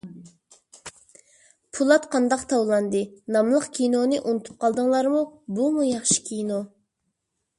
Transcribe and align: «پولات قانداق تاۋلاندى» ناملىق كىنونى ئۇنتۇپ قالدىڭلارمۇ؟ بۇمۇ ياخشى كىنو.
«پولات 1.77 2.07
قانداق 2.15 2.45
تاۋلاندى» 2.53 3.01
ناملىق 3.35 3.67
كىنونى 3.79 4.21
ئۇنتۇپ 4.31 4.57
قالدىڭلارمۇ؟ 4.65 5.23
بۇمۇ 5.59 5.87
ياخشى 5.91 6.19
كىنو. 6.31 6.59